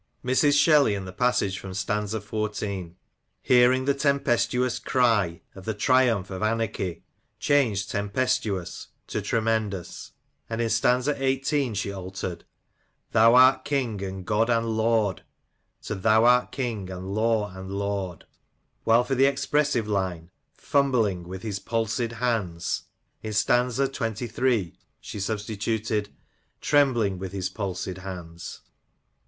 [0.25, 0.57] Mrs.
[0.59, 2.95] Shelley, in the passage from stanza xiv.,
[3.43, 7.03] Hearing the tempestuous cry Of the triumph of Anarchy"
[7.49, 10.13] changed tempestuous to tremendous;
[10.49, 11.75] and in stanza xviii.
[11.75, 12.45] she altered"
[13.11, 15.21] Thou art King, and God, and Lord;"
[15.83, 18.25] to" Thou art King, and Law, and Lord,"
[18.85, 22.85] v/hile for the expressive line" Fumbling with his palsied hands
[23.23, 24.73] I" i8 SHELLEY,'' PETERIOO," AND in stanza xxiii.
[24.99, 26.09] she substituted
[26.45, 28.61] —*' Trembling with his palsied hands